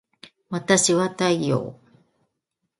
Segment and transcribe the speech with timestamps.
[0.49, 1.79] わたしは太陽